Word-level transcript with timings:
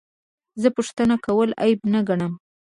زه 0.61 0.67
پوښتنه 0.77 1.15
کول 1.25 1.49
عیب 1.61 1.79
نه 1.93 1.99
ګڼم. 2.07 2.33